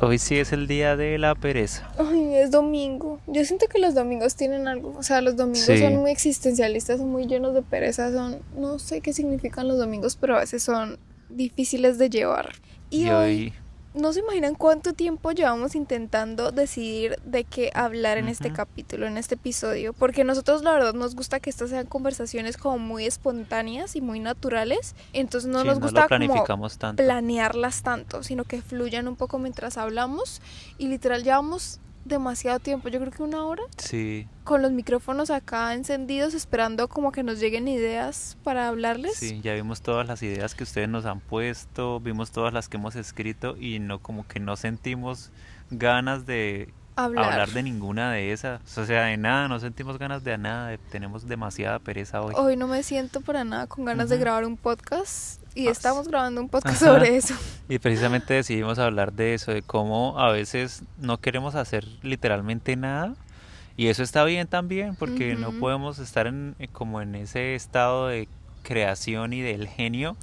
[0.00, 1.90] Hoy sí es el día de la pereza.
[1.98, 3.20] Ay, es domingo.
[3.26, 4.94] Yo siento que los domingos tienen algo.
[4.96, 5.78] O sea, los domingos Sí.
[5.78, 8.12] son muy existencialistas, son muy llenos de pereza.
[8.12, 12.52] Son, no sé qué significan los domingos, pero a veces son difíciles de llevar.
[12.90, 13.52] Y, Y hoy, hoy,
[13.94, 19.16] no se imaginan cuánto tiempo llevamos intentando decidir de qué hablar en este capítulo, en
[19.16, 19.92] este episodio.
[19.92, 24.18] Porque nosotros, la verdad, nos gusta que estas sean conversaciones como muy espontáneas y muy
[24.18, 24.96] naturales.
[25.12, 27.02] Entonces, no sí, nos no gusta como tanto.
[27.02, 30.42] planearlas tanto, sino que fluyan un poco mientras hablamos
[30.76, 35.72] y literal llevamos demasiado tiempo, yo creo que una hora, Sí, con los micrófonos acá
[35.74, 39.14] encendidos esperando como que nos lleguen ideas para hablarles.
[39.16, 42.76] sí, ya vimos todas las ideas que ustedes nos han puesto, vimos todas las que
[42.76, 45.30] hemos escrito y no como que no sentimos
[45.70, 47.24] ganas de Hablar.
[47.32, 48.60] hablar de ninguna de esas.
[48.78, 52.34] O sea, de nada, no sentimos ganas de nada, de- tenemos demasiada pereza hoy.
[52.36, 54.22] Hoy no me siento para nada con ganas de Ujú.
[54.24, 56.92] grabar un podcast y Ah, estamos grabando un podcast Ajá.
[56.94, 57.34] sobre eso.
[57.68, 63.14] Y precisamente decidimos hablar de eso, de cómo a veces no queremos hacer literalmente nada.
[63.76, 65.58] Y eso está bien también, porque no Ujú.
[65.58, 68.28] podemos estar en, eh, como en ese estado de
[68.62, 70.16] creación y del genio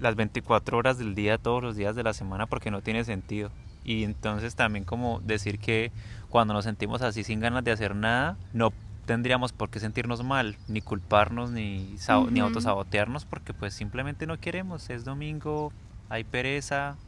[0.00, 3.50] las 24 horas del día, todos los días de la semana, porque no tiene sentido.
[3.90, 5.90] Y entonces también como decir que
[6.28, 8.72] cuando nos sentimos así sin ganas de hacer nada, no
[9.04, 11.96] tendríamos por qué sentirnos mal, ni culparnos, ni,
[12.30, 14.90] ni autosabotearnos, porque pues simplemente no queremos.
[14.90, 15.72] Es domingo,
[16.08, 16.98] hay pereza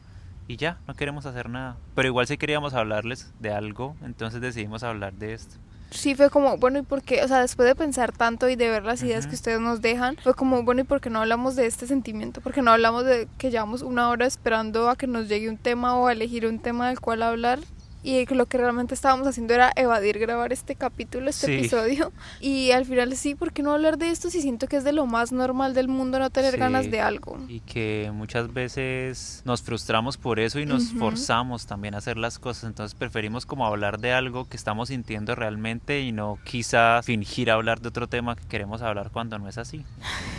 [0.45, 1.77] y ya, no queremos hacer nada.
[1.95, 5.55] Pero igual sí queríamos hablarles de algo, entonces decidimos hablar de esto.
[5.93, 7.23] Sí, fue como, bueno, ¿y por qué?
[7.23, 10.17] O sea, después de pensar tanto y de ver las ideas que ustedes nos dejan,
[10.23, 12.41] fue como, bueno, ¿y por qué no hablamos de este sentimiento?
[12.41, 15.57] ¿Por qué no hablamos de que llevamos una hora esperando a que nos llegue un
[15.57, 17.59] tema o a elegir un tema del cual hablar?
[18.03, 21.53] Y lo que realmente estábamos haciendo era evadir grabar este capítulo, este Sí.
[21.53, 22.11] episodio.
[22.41, 24.91] Y al final sí, ¿por qué no hablar de esto si siento que es de
[24.91, 26.59] lo más normal del mundo no tener Sí.
[26.59, 27.37] ganas de algo?
[27.47, 30.99] Y que muchas veces nos frustramos por eso y nos Ujú.
[30.99, 32.65] forzamos también a hacer las cosas.
[32.65, 37.79] Entonces preferimos como hablar de algo que estamos sintiendo realmente y no quizá fingir hablar
[37.79, 39.85] de otro tema que queremos hablar cuando no es así.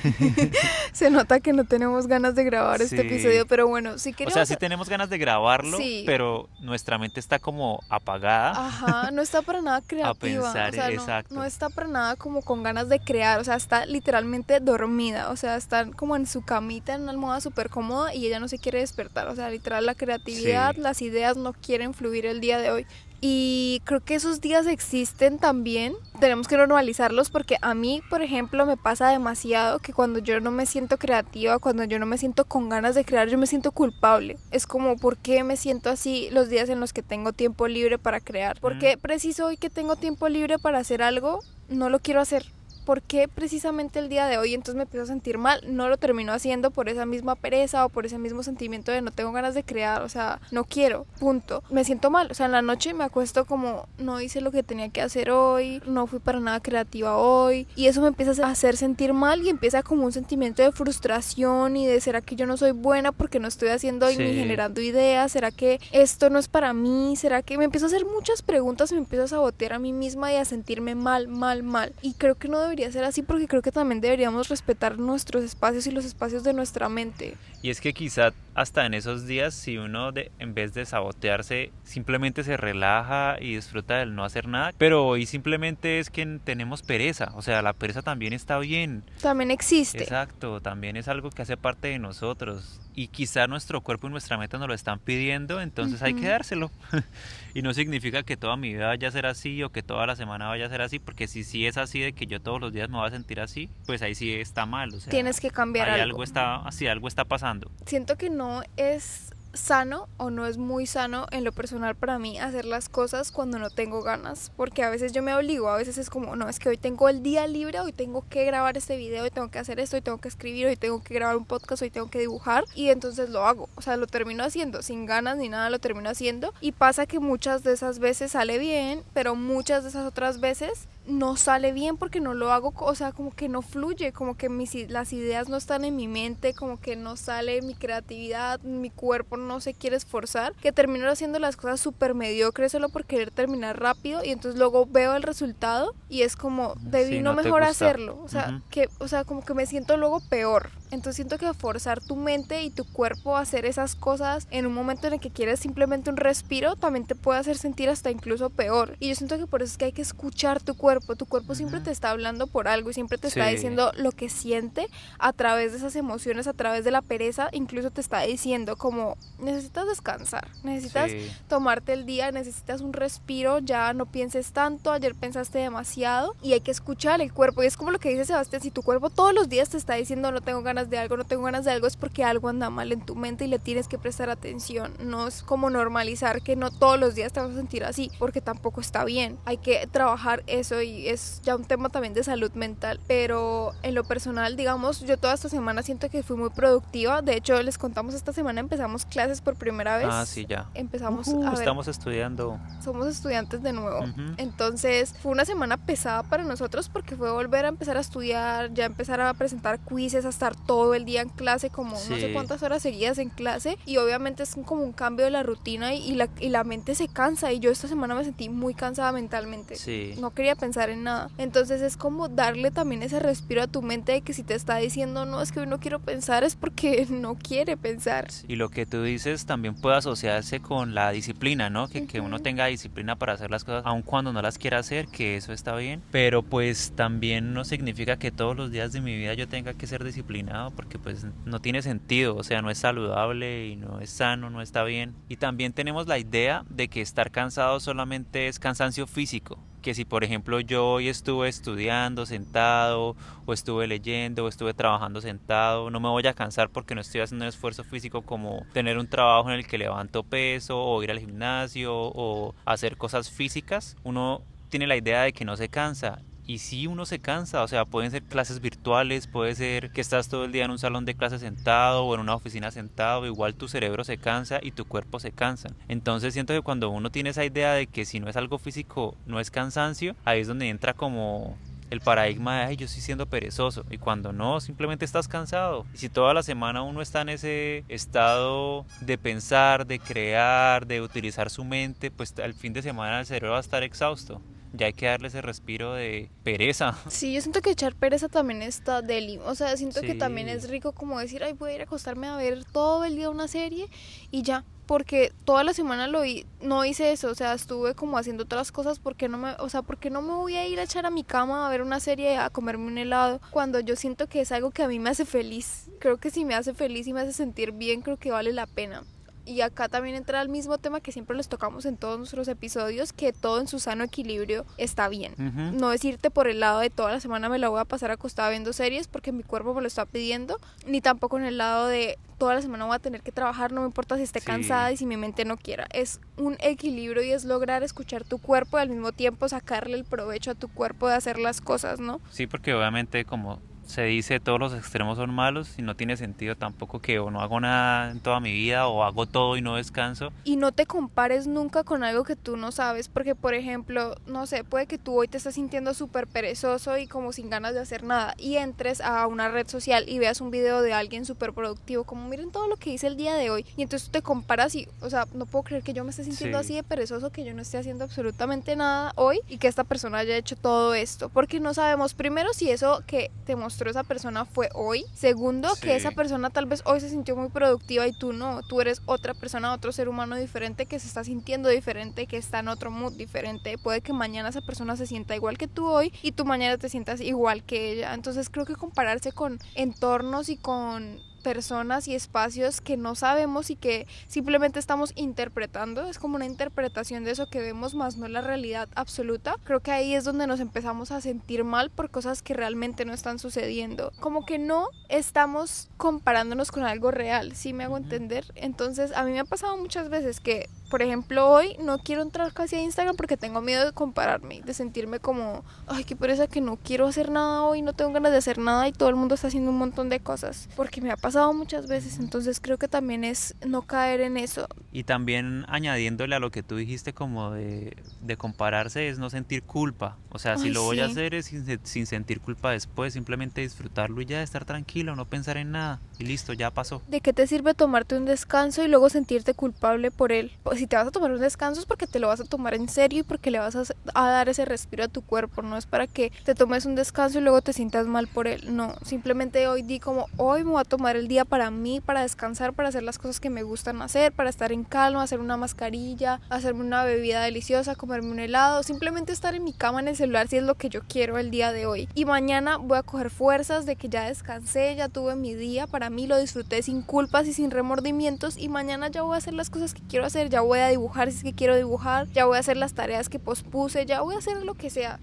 [0.93, 3.06] Se nota que no tenemos ganas de grabar este Sí.
[3.06, 4.34] episodio, pero bueno, sí O queremos...
[4.34, 7.53] sea, sí tenemos ganas de grabarlo, pero nuestra mente está como
[7.88, 8.66] apagada.
[8.66, 10.53] Ajá, no está para nada creativa.
[10.53, 13.41] pensar, o sea, no, está para nada como con ganas de crear.
[13.41, 15.31] O sea, está literalmente dormida.
[15.31, 18.48] O sea, está como en su camita, en una almohada súper cómoda y ella no
[18.48, 19.28] se quiere despertar.
[19.28, 20.81] O sea, literal, la creatividad, Sí.
[20.81, 22.87] las ideas no quieren fluir el día de hoy.
[23.27, 25.95] Y creo que esos días existen también.
[26.21, 30.51] Tenemos que normalizarlos porque a mí, por ejemplo, me pasa demasiado que cuando yo no
[30.51, 33.73] me siento creativa, cuando yo no me siento con ganas de crear, yo me siento
[33.73, 34.37] culpable.
[34.51, 37.99] Es como, ¿por qué me siento así los días en los que tengo tiempo libre
[37.99, 38.61] para crear?
[38.61, 38.79] ¿Por Mm.
[38.81, 41.39] qué preciso hoy que tengo tiempo libre para hacer algo,
[41.71, 42.45] no lo quiero hacer?
[42.84, 45.61] ¿Por qué precisamente el día de hoy entonces me empiezo a sentir mal?
[45.67, 49.11] No lo termino haciendo por esa misma pereza o por ese mismo sentimiento de no
[49.11, 51.62] tengo ganas de crear, o sea, no quiero, punto.
[51.71, 54.62] Me siento mal, o sea, en la noche me acuesto como no hice lo que
[54.62, 58.50] tenía que hacer hoy, no fui para nada creativa hoy y eso me empieza a
[58.50, 62.47] hacer sentir mal y empieza como un sentimiento de frustración y de será que yo
[62.47, 66.49] no soy buena porque no estoy haciendo ni generando ideas, será que esto no es
[66.49, 69.78] para mí, será que me empiezo a hacer muchas preguntas, me empiezo a sabotear a
[69.78, 71.93] mí misma y a sentirme mal, mal, mal.
[72.03, 75.87] Y creo que no debería ser así porque creo que también deberíamos respetar nuestros espacios
[75.87, 77.37] y los espacios de nuestra mente.
[77.62, 81.72] Y es que quizá hasta en esos días, si uno de, en vez de sabotearse,
[81.82, 86.82] simplemente se relaja y disfruta del no hacer nada, pero hoy simplemente es que tenemos
[86.82, 89.04] pereza, o sea, la pereza también está bien.
[89.20, 90.03] También existe.
[90.03, 92.81] Exacto, también es algo que hace parte de nosotros.
[92.97, 96.71] Y quizá nuestro cuerpo y nuestra mente nos lo están pidiendo, entonces hay que dárselo.
[97.54, 100.15] y no significa que toda mi vida vaya a ser así o que toda la
[100.15, 102.72] semana vaya a ser así, porque si sí es así de que yo todos los
[102.72, 104.94] días me voy a sentir así, pues ahí sí está mal.
[104.94, 106.15] O sea, Tienes que cambiar ahí algo.
[106.15, 107.69] algo está, así algo está pasando.
[107.84, 108.44] siento que no
[108.77, 113.31] es sano o no es muy sano en lo personal para mí hacer las cosas
[113.31, 116.49] cuando no tengo ganas, porque a veces yo me obligo, a veces es como, no,
[116.49, 119.50] es que hoy tengo el día libre, hoy tengo que grabar este video, hoy tengo
[119.50, 122.10] que hacer esto, hoy tengo que escribir, hoy tengo que grabar un podcast, hoy tengo
[122.10, 125.71] que dibujar y entonces lo hago, o sea, lo termino haciendo sin ganas ni nada,
[125.71, 129.91] lo termino haciendo y pasa que muchas de esas veces sale bien, pero muchas de
[129.91, 133.62] esas otras veces no sale bien porque no lo hago, o sea, como que no
[133.62, 137.60] fluye, como que mis, las ideas no están en mi mente, como que no sale
[137.62, 142.72] mi creatividad, mi cuerpo no se quiere esforzar, que termino haciendo las cosas súper mediocres
[142.72, 147.16] solo por querer terminar rápido y entonces luego veo el resultado y es como, debí
[147.16, 150.71] Sí, no, mejor hacerlo, o sea, que, o sea, como que me siento luego peor.
[150.95, 154.75] Entonces siento que forzar tu mente y tu cuerpo a hacer esas cosas en un
[154.75, 158.51] momento en el que quieres simplemente un respiro también te puede hacer sentir hasta incluso
[158.51, 158.97] peor.
[159.01, 161.17] Y yo siento que por eso es que hay que escuchar tu cuerpo.
[161.17, 164.29] Tu cuerpo siempre te está hablando por algo y siempre te está diciendo lo que
[164.29, 164.89] siente
[165.19, 167.49] a través de esas emociones, a través de la pereza.
[167.53, 171.11] Incluso te está diciendo como necesitas descansar, necesitas
[171.49, 176.61] tomarte el día, necesitas un respiro, ya no pienses tanto, ayer pensaste demasiado y hay
[176.61, 177.63] que escuchar el cuerpo.
[177.63, 179.95] Y es como lo que dice Sebastián, si tu cuerpo todos los días te está
[179.95, 182.71] diciendo no tengo ganas de algo, no tengo ganas de algo, es porque algo anda
[182.71, 184.95] mal en tu mente y le tienes que prestar atención.
[185.01, 188.41] No es como normalizar que no todos los días te vas a sentir así, porque
[188.41, 189.39] tampoco está bien.
[189.45, 193.01] Hay que trabajar eso y es ya un tema también de salud mental.
[193.07, 197.22] Pero en lo personal, digamos, yo toda esta semana siento que fui muy productiva.
[197.22, 200.09] De hecho, les contamos esta semana empezamos clases por primera vez.
[200.10, 200.69] Ah, sí, ya.
[200.75, 202.59] Empezamos a ver, Estamos estudiando.
[202.83, 204.04] Somos estudiantes de nuevo.
[204.36, 208.84] Entonces, fue una semana pesada para nosotros porque fue volver a empezar a estudiar, ya
[208.84, 212.62] empezar a presentar quizzes, a estar todo el día en clase, como no sé cuántas
[212.62, 213.78] horas seguidas en clase.
[213.86, 217.09] Y obviamente es como un cambio de la rutina y, la, y la mente se
[217.09, 217.53] cansa.
[217.53, 219.76] Y yo esta semana me sentí muy cansada mentalmente.
[219.76, 220.15] Sí.
[220.18, 221.30] No quería pensar en nada.
[221.38, 224.76] Entonces es como darle también ese respiro a tu mente de que si te está
[224.76, 228.28] diciendo no, es que hoy no quiero pensar, es porque no quiere pensar.
[228.48, 231.88] Y lo que tú dices también puede asociarse con la disciplina, ¿no?
[231.88, 235.06] Que, que uno tenga disciplina para hacer las cosas, aun cuando no las quiera hacer,
[235.09, 236.03] que eso está bien.
[236.10, 239.86] Pero pues también no significa que todos los días de mi vida yo tenga que
[239.86, 244.10] ser disciplinado, porque pues no tiene sentido, o sea, no es saludable y no es
[244.10, 245.15] sano, no está bien.
[245.28, 250.04] Y también tenemos la idea de que estar cansado solamente es cansancio físico, que si
[250.04, 253.16] por ejemplo yo hoy estuve estudiando sentado
[253.47, 257.21] o estuve leyendo o estuve trabajando sentado, no me voy a cansar porque no estoy
[257.21, 261.11] haciendo un esfuerzo físico como tener un trabajo en el que levanto peso o ir
[261.11, 266.21] al gimnasio o hacer cosas físicas, uno tiene la idea de que no se cansa
[266.47, 270.29] y si uno se cansa, o sea, pueden ser clases virtuales, puede ser que estás
[270.29, 273.55] todo el día en un salón de clases sentado o en una oficina sentado, igual
[273.55, 275.71] tu cerebro se cansa y tu cuerpo se cansa.
[275.88, 279.17] Entonces siento que cuando uno tiene esa idea de que si no es algo físico,
[279.26, 281.57] no es cansancio, ahí es donde entra como
[281.91, 283.85] el paradigma de, ay, yo estoy siendo perezoso.
[283.91, 285.87] Y cuando no, simplemente estás cansado.
[285.95, 291.00] Y si toda la semana uno está en ese estado de pensar, de crear, de
[291.00, 294.41] utilizar su mente, pues al fin de semana el cerebro va a estar exhausto
[294.76, 296.97] ya hay que darle ese respiro de pereza.
[297.09, 299.38] Sí, yo siento que echar pereza también está deli.
[299.44, 302.26] O sea, siento que también es rico como decir, ay, voy a ir a acostarme
[302.26, 303.88] a ver todo el día una serie
[304.30, 304.64] y ya.
[304.87, 306.21] Porque toda la semana lo
[306.61, 309.80] no hice eso, o sea, estuve como haciendo otras cosas porque no me, o sea,
[309.80, 312.37] porque no me voy a ir a echar a mi cama a ver una serie,
[312.37, 315.25] a comerme un helado, cuando yo siento que es algo que a mí me hace
[315.25, 315.88] feliz.
[316.00, 318.66] Creo que si me hace feliz y me hace sentir bien, creo que vale la
[318.66, 319.04] pena
[319.47, 323.12] y acá también entra el mismo tema que siempre les tocamos en todos nuestros episodios,
[323.12, 325.35] que todo en su sano equilibrio está bien.
[325.79, 328.50] No decirte por el lado de toda la semana me la voy a pasar acostada
[328.50, 332.19] viendo series porque mi cuerpo me lo está pidiendo, ni tampoco en el lado de
[332.38, 334.97] toda la semana voy a tener que trabajar, no me importa si esté cansada y
[334.97, 335.87] si mi mente no quiera.
[335.93, 340.05] Es un equilibrio y es lograr escuchar tu cuerpo y al mismo tiempo sacarle el
[340.05, 342.21] provecho a tu cuerpo de hacer las cosas, ¿no?
[342.31, 346.57] Sí, porque obviamente como se dice todos los extremos son malos y no tiene sentido
[346.57, 349.76] tampoco que o no hago nada en toda mi vida o hago todo y no
[349.76, 350.33] descanso.
[350.45, 354.47] Y no te compares nunca con algo que tú no sabes, porque por ejemplo, no
[354.47, 357.81] sé, puede que tú hoy te estés sintiendo súper perezoso y como sin ganas de
[357.81, 361.52] hacer nada y entres a una red social y veas un video de alguien súper
[361.52, 364.23] productivo, como miren todo lo que hice el día de hoy y entonces tú te
[364.23, 367.31] comparas y, o sea, no puedo creer que yo me esté sintiendo así de perezoso,
[367.31, 370.95] que yo no esté haciendo absolutamente nada hoy y que esta persona haya hecho todo
[370.95, 375.04] esto, porque no sabemos primero si eso que te mostró esa persona fue hoy.
[375.14, 378.62] Segundo, que esa persona tal vez hoy se sintió muy productiva y tú no.
[378.62, 382.61] Tú eres otra persona, otro ser humano diferente que se está sintiendo diferente, que está
[382.61, 383.76] en otro mood diferente.
[383.78, 386.88] Puede que mañana esa persona se sienta igual que tú hoy y tú mañana te
[386.88, 388.14] sientas igual que ella.
[388.14, 393.77] Entonces creo que compararse con entornos y con personas y espacios que no sabemos y
[393.77, 396.09] que simplemente estamos interpretando.
[396.09, 399.57] Es como una interpretación de eso que vemos, más no la realidad absoluta.
[399.63, 403.13] Creo que ahí es donde nos empezamos a sentir mal por cosas que realmente no
[403.13, 404.11] están sucediendo.
[404.21, 408.47] Como que no estamos comparándonos con algo real, si me hago entender?
[408.55, 412.53] Entonces, a mí me ha pasado muchas veces que por ejemplo, hoy no quiero entrar
[412.53, 416.61] casi a Instagram porque tengo miedo de compararme, de sentirme como, ay, qué pereza que
[416.61, 419.35] no quiero hacer nada hoy, no tengo ganas de hacer nada y todo el mundo
[419.35, 420.69] está haciendo un montón de cosas.
[420.77, 424.69] Porque me ha pasado muchas veces, entonces creo que también es no caer en eso.
[424.93, 429.65] Y también añadiéndole a lo que tú dijiste como de, de compararse es no sentir
[429.65, 430.17] culpa.
[430.31, 434.21] O sea, si lo voy a hacer es sin, sin sentir culpa después, simplemente disfrutarlo
[434.21, 436.01] y ya estar tranquilo, no pensar en nada.
[436.21, 437.03] Y listo, ya pasó.
[437.09, 440.53] ¿De qué te sirve tomarte un descanso y luego sentirte culpable por él?
[440.63, 442.75] Pues si te vas a tomar un descanso es porque te lo vas a tomar
[442.75, 445.62] en serio y porque le vas a, a dar ese respiro a tu cuerpo.
[445.62, 448.76] No es para que te tomes un descanso y luego te sientas mal por él.
[448.76, 452.21] No, simplemente hoy di como hoy me voy a tomar el día para mí, para
[452.21, 455.57] descansar, para hacer las cosas que me gustan hacer, para estar en calma, hacer una
[455.57, 460.17] mascarilla, hacerme una bebida deliciosa, comerme un helado, simplemente estar en mi cama en el
[460.17, 462.11] celular si es lo que yo quiero el día de hoy.
[462.14, 466.11] Y mañana voy a coger fuerzas de que ya descansé, ya tuve mi día, para
[466.11, 469.71] mí lo disfruté sin culpas y sin remordimientos y mañana ya voy a hacer las
[469.71, 472.57] cosas que quiero hacer, ya voy a dibujar si es que quiero dibujar, ya voy
[472.57, 475.19] a hacer las tareas que pospuse, ya voy a hacer lo que sea.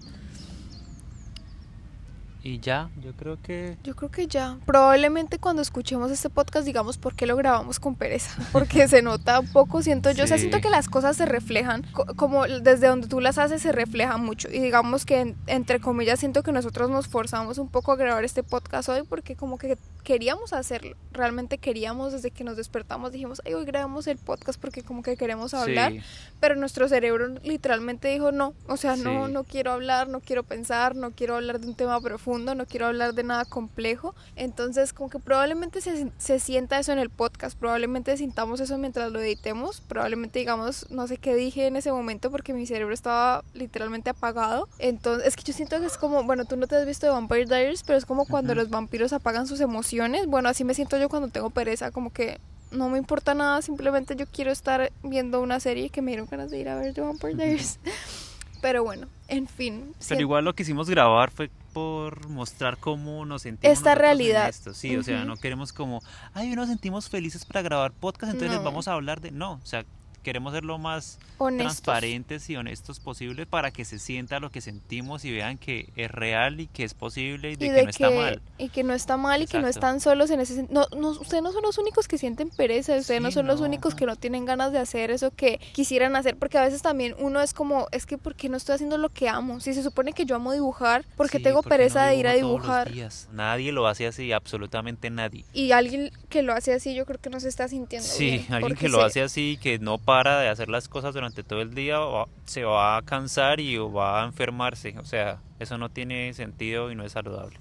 [2.44, 3.76] Y ya, yo creo que...
[3.84, 4.58] Yo creo que ya.
[4.66, 8.30] Probablemente cuando escuchemos este podcast digamos por qué lo grabamos con pereza.
[8.52, 10.24] Porque se nota un poco, siento yo.
[10.24, 13.62] O sea, siento que las cosas se reflejan, co- como desde donde tú las haces
[13.62, 14.48] se refleja mucho.
[14.50, 18.24] Y digamos que, en- entre comillas, siento que nosotros nos forzamos un poco a grabar
[18.24, 20.96] este podcast hoy porque como que queríamos hacerlo.
[21.12, 25.16] Realmente queríamos, desde que nos despertamos, dijimos, ay, hoy grabamos el podcast porque como que
[25.16, 25.92] queremos hablar.
[25.92, 26.00] Sí,
[26.40, 29.32] Pero nuestro cerebro literalmente dijo no, o sea, no, Sí.
[29.32, 32.86] no quiero hablar, no quiero pensar, no quiero hablar de un tema profundo, no quiero
[32.86, 34.14] hablar de nada complejo.
[34.36, 39.10] Entonces, como que probablemente se, se sienta eso en el podcast, probablemente sintamos eso mientras
[39.12, 43.44] lo editemos, probablemente digamos, no sé qué dije en ese momento porque mi cerebro estaba
[43.54, 44.68] literalmente apagado.
[44.78, 47.12] Entonces, es que yo siento que es como, bueno, tú no te has visto de
[47.12, 50.26] Vampire Diaries, pero es como cuando los vampiros apagan sus emociones.
[50.26, 52.38] Bueno, así me siento yo cuando tengo pereza, como que
[52.70, 56.50] no me importa nada, simplemente yo quiero estar viendo una serie que me dieron ganas
[56.50, 57.78] de ir a ver The Vampire Diaries.
[58.62, 59.92] Pero bueno, en fin.
[60.08, 64.48] Pero igual lo que hicimos grabar fue por mostrar cómo nos sentimos Esta en realidad.
[64.48, 64.74] esto.
[64.74, 66.00] Sí, o sea, no queremos como,
[66.34, 69.30] ay, nos sentimos felices para grabar podcast, entonces les vamos a hablar de...
[69.30, 69.84] No, o sea,
[70.22, 71.82] queremos ser lo más honestos.
[71.82, 76.10] transparentes y honestos posible para que se sienta lo que sentimos y vean que es
[76.10, 78.42] real y que es posible y de, y que no está mal.
[78.58, 81.10] y que no está mal y que no están solos en ese sen- no, no
[81.10, 84.16] ustedes no son los únicos que sienten pereza ustedes no son los únicos que no
[84.16, 87.88] tienen ganas de hacer eso que quisieran hacer porque a veces también uno es como
[87.92, 89.60] es que ¿por qué no estoy haciendo lo que amo?
[89.60, 91.04] si se supone que yo amo dibujar
[91.38, 92.90] Sí, tengo ¿por qué no pereza de ir a dibujar?
[93.32, 95.44] Nadie lo hace así, absolutamente nadie.
[95.52, 98.46] y alguien que lo hace así yo creo que no se está sintiendo Sí, bien,
[98.52, 101.62] alguien que lo se- hace así, que no para de hacer las cosas durante todo
[101.62, 101.98] el día,
[102.44, 104.94] se va a cansar y va a enfermarse.
[104.98, 107.58] O sea, eso no tiene sentido y no es saludable.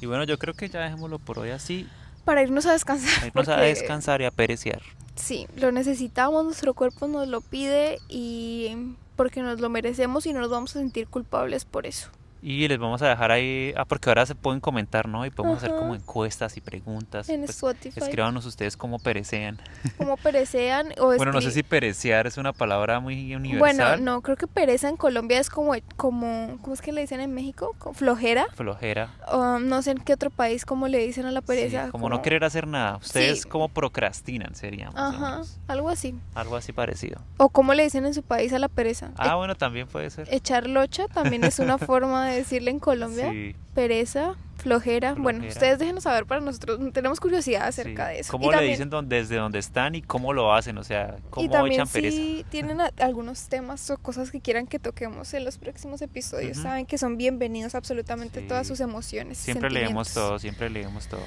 [0.00, 1.86] Y bueno, yo creo que ya dejémoslo por hoy así.
[2.24, 4.82] para irnos a descansar Irnos a porque- descansar y a pereciar.
[5.14, 8.76] Sí, lo necesitamos, nuestro cuerpo nos lo pide y
[9.16, 12.10] porque nos lo merecemos y no nos vamos a sentir culpables por eso.
[12.40, 15.26] Y les vamos a dejar ahí, ah, porque ahora se pueden comentar, ¿no?
[15.26, 16.02] Y podemos hacer como Ajá.
[16.02, 17.28] encuestas y preguntas.
[17.28, 19.58] En Pues, Spotify, escríbanos ustedes cómo perecean.
[19.98, 23.58] como perecean o Bueno, no sé si perecear es una palabra muy universal.
[23.96, 27.20] Bueno, no, creo que pereza en Colombia es como, como ¿cómo es que le dicen
[27.20, 27.74] en México?
[27.78, 28.46] Como Flojera.
[28.54, 29.10] Flojera.
[29.32, 31.86] O no sé en qué otro país cómo le dicen a la pereza.
[31.86, 32.96] Sí, como, no querer hacer nada.
[32.98, 33.48] Ustedes Sí.
[33.48, 34.96] como procrastinan serían.
[34.96, 35.58] Ajá, menos.
[35.66, 36.14] algo así.
[36.34, 37.20] Algo así parecido.
[37.36, 39.10] O cómo le dicen en su país a la pereza.
[39.16, 40.28] Ah, bueno, también puede ser.
[40.32, 43.30] E- echar locha también es una forma de decirle en Colombia.
[43.32, 45.14] Sí, Pereza, flojera.
[45.14, 45.52] Bueno, Flojera.
[45.54, 46.78] ustedes déjenos saber para nosotros.
[46.92, 48.14] Tenemos curiosidad acerca sí.
[48.14, 48.30] de eso.
[48.32, 50.76] ¿Cómo Y le también- dicen don- desde donde están y cómo lo hacen?
[50.78, 52.16] O sea, cómo y también echan pereza.
[52.16, 56.58] si tienen a- algunos temas o cosas que quieran que toquemos en los próximos episodios,
[56.58, 56.62] Ujú.
[56.64, 58.46] saben que son bienvenidos absolutamente Sí.
[58.48, 59.38] todas sus emociones.
[59.38, 61.22] Siempre leemos todo, siempre leemos todo.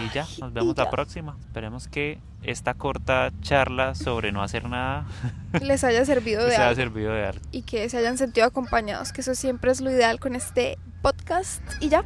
[0.00, 0.84] y ya, nos vemos ya.
[0.84, 1.36] la próxima.
[1.46, 5.06] Esperemos que esta corta charla sobre no hacer nada
[5.62, 7.40] Les haya servido de les haya servido de algo.
[7.52, 11.62] y que se hayan sentido acompañados, que eso siempre es lo ideal con este podcast.
[11.80, 12.04] Y Ya.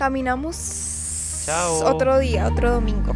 [0.00, 1.84] Caminamos Chao.
[1.84, 3.14] otro día, otro domingo.